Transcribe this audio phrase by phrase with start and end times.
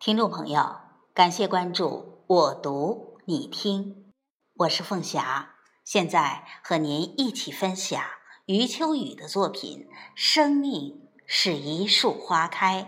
[0.00, 0.80] 听众朋友，
[1.12, 4.14] 感谢关注我读你听，
[4.54, 8.00] 我是凤霞，现在和您一起分享
[8.46, 12.82] 余秋雨的作品《生命是一树花开》。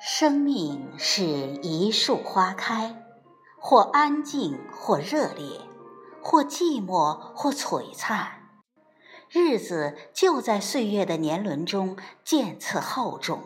[0.00, 3.09] 生命是一树花开。
[3.60, 5.60] 或安静，或热烈；
[6.22, 8.48] 或寂寞，或璀璨。
[9.28, 13.42] 日子就在岁月的年轮中渐次厚重。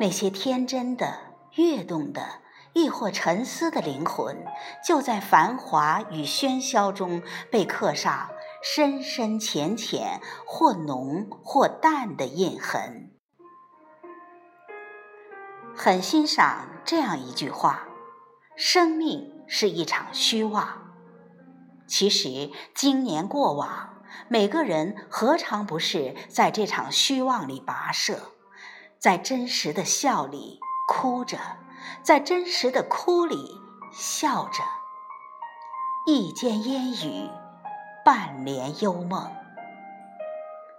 [0.00, 2.40] 那些天真的、跃动的，
[2.72, 4.46] 亦或沉思的灵魂，
[4.86, 8.30] 就在繁华与喧嚣中被刻上
[8.62, 13.10] 深深浅浅、或浓或淡的印痕。
[15.76, 17.88] 很欣赏这样一句话。
[18.64, 20.94] 生命是一场虚妄。
[21.88, 23.92] 其实，经年过往，
[24.28, 28.20] 每个人何尝不是在这场虚妄里跋涉，
[29.00, 31.38] 在真实的笑里哭着，
[32.04, 33.36] 在真实的哭里
[33.90, 34.62] 笑着。
[36.06, 37.28] 一间烟雨，
[38.04, 39.28] 半帘幽梦。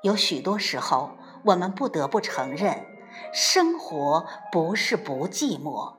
[0.03, 2.85] 有许多时候，我们不得不承认，
[3.33, 5.97] 生活不是不寂寞，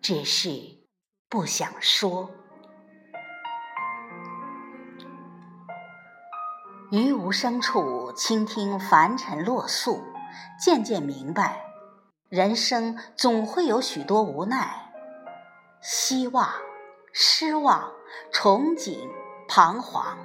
[0.00, 0.73] 只是。
[1.34, 2.30] 不想说，
[6.92, 10.00] 于无声处倾听凡尘落素，
[10.64, 11.64] 渐渐明白，
[12.28, 14.92] 人生总会有许多无奈、
[15.82, 16.48] 希望、
[17.12, 17.90] 失望、
[18.32, 19.10] 憧憬、
[19.48, 20.16] 彷徨。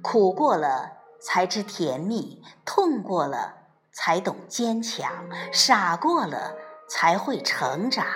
[0.00, 3.54] 苦过了才知甜蜜，痛过了
[3.92, 6.54] 才懂坚强，傻过了
[6.88, 8.06] 才会成长。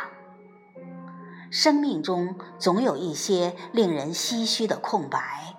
[1.55, 5.55] 生命中总有一些令人唏嘘的空白，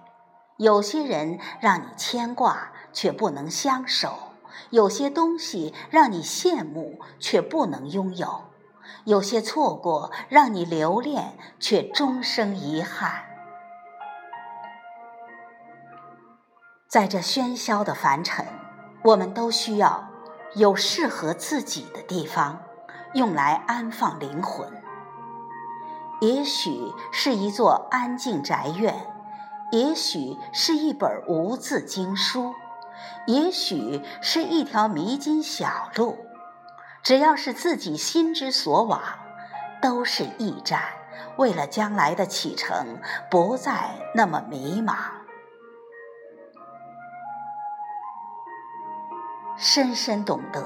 [0.58, 4.34] 有些人让你牵挂却不能相守，
[4.72, 8.42] 有些东西让你羡慕却不能拥有，
[9.06, 13.24] 有些错过让你留恋却终生遗憾。
[16.90, 18.46] 在这喧嚣的凡尘，
[19.02, 20.10] 我们都需要
[20.56, 22.62] 有适合自己的地方，
[23.14, 24.70] 用来安放灵魂。
[26.22, 28.96] 也许是一座安静宅院，
[29.72, 32.54] 也许是一本无字经书，
[33.28, 36.18] 也许是一条迷津小路。
[37.04, 39.02] 只要是自己心之所往，
[39.82, 40.82] 都是驿站，
[41.38, 43.00] 为了将来的启程
[43.30, 44.96] 不再那么迷茫。
[49.58, 50.64] 深深懂得，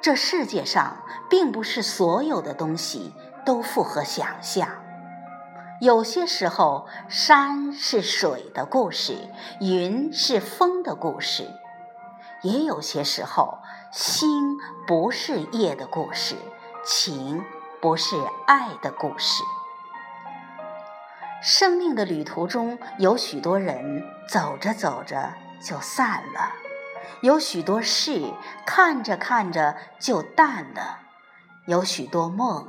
[0.00, 0.96] 这世界上
[1.30, 3.14] 并不是所有的东西。
[3.44, 4.68] 都符合想象。
[5.80, 9.28] 有些时候，山是水的故事，
[9.60, 11.44] 云是风的故事；
[12.42, 13.58] 也有些时候，
[13.90, 14.56] 星
[14.86, 16.36] 不是夜的故事，
[16.84, 17.44] 情
[17.82, 18.16] 不是
[18.46, 19.42] 爱的故事。
[21.42, 26.52] 生命的旅途中，有许多人走着走着就散了，
[27.20, 28.32] 有许多事
[28.64, 31.00] 看着看着就淡了，
[31.66, 32.66] 有许多梦。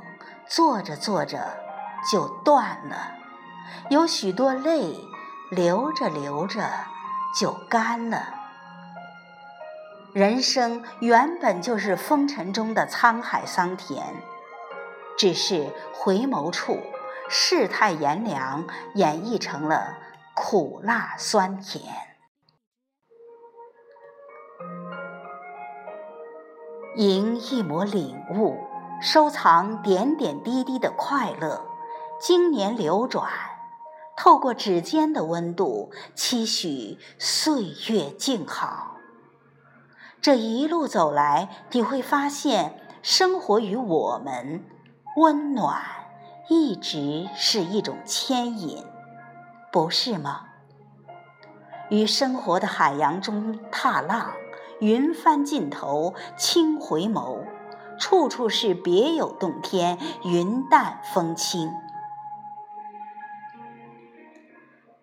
[0.48, 1.58] 做着做着
[2.10, 3.12] 就断了，
[3.90, 4.96] 有许多泪
[5.50, 6.70] 流着流着
[7.38, 8.34] 就干了。
[10.12, 14.14] 人生原本就是风尘中的沧海桑田，
[15.18, 16.80] 只是回眸处
[17.28, 19.98] 世态炎凉，演绎成了
[20.34, 21.82] 苦辣酸甜。
[26.94, 28.75] 迎一抹领悟。
[29.00, 31.64] 收藏点点滴滴的快乐，
[32.18, 33.28] 经年流转，
[34.16, 38.96] 透过指尖的温度，期许岁月静好。
[40.20, 44.64] 这一路走来，你会发现，生活与我们
[45.16, 45.82] 温暖，
[46.48, 48.82] 一直是一种牵引，
[49.70, 50.46] 不是吗？
[51.90, 54.32] 于生活的海洋中踏浪，
[54.80, 57.44] 云帆尽头，轻回眸。
[57.98, 61.72] 处处是别有洞天，云淡风轻。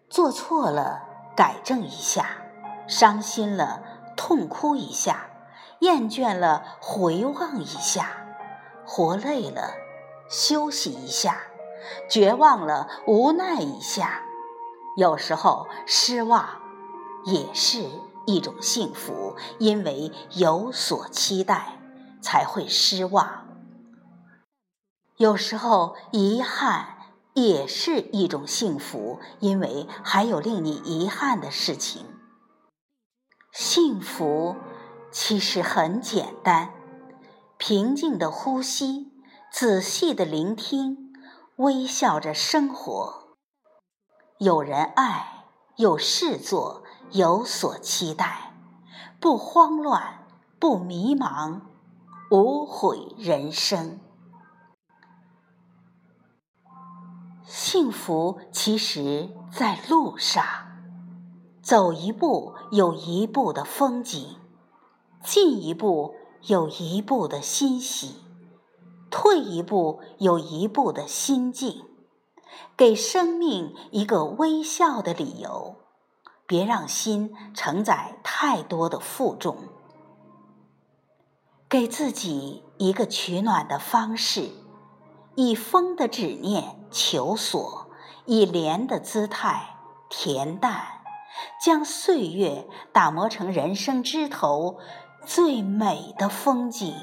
[0.10, 1.02] 做错了，
[1.36, 2.24] 改正一下；
[2.88, 3.82] 伤心了，
[4.16, 5.16] 痛哭一下；
[5.80, 8.04] 厌倦了，回望一下；
[8.86, 9.72] 活累了，
[10.30, 11.32] 休息一下；
[12.08, 14.22] 绝望了，无奈一下。
[14.96, 16.48] 有时候，失望
[17.26, 17.90] 也是
[18.28, 21.80] 一种幸福，因为有所期待。
[22.24, 23.46] 才会失望。
[25.18, 26.98] 有时候，遗憾
[27.34, 32.06] 也是一种幸福，因为还有令你遗憾的事情。
[33.52, 34.56] 幸福
[35.12, 36.74] 其实很简单：
[37.58, 39.12] 平静的呼吸，
[39.52, 41.14] 仔细的聆听，
[41.58, 43.36] 微笑着生活。
[44.40, 48.56] 有人爱，有事做，有所期待，
[49.20, 50.26] 不慌乱，
[50.60, 51.62] 不迷茫，
[52.34, 54.00] 无悔人生。
[57.46, 60.44] 幸福其实，在路上，
[61.62, 64.38] 走一步有一步的风景，
[65.24, 66.16] 进一步
[66.48, 68.16] 有一步的欣喜，
[69.12, 71.86] 退一步有一步的心境。
[72.76, 75.76] 给生命一个微笑的理由，
[76.48, 79.56] 别让心承载太多的负重。
[81.74, 84.52] 给自己一个取暖的方式。
[85.34, 87.90] 以风的执念求索，
[88.28, 89.76] 以莲的姿态
[90.08, 91.02] 恬淡，
[91.60, 94.78] 将岁月打磨成人生枝头
[95.26, 96.94] 最美的风景。